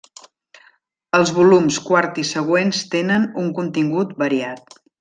[1.17, 4.75] Els volums quart i següents tenen un contingut variat.